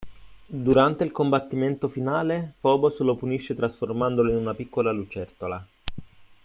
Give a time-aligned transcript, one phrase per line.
[0.47, 5.63] Durante il combattimento finale, Phobos lo punisce trasformandolo in una piccola lucertola.